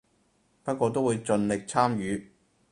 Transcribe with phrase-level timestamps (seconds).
[0.63, 2.31] 不過都會盡力參與